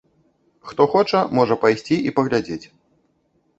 [0.69, 2.61] Хто хоча, можа пайсці і паглядзець.